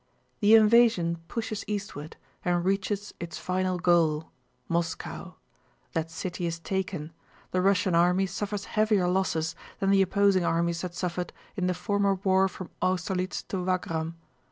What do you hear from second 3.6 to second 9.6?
goal—Moscow. That city is taken; the Russian army suffers heavier losses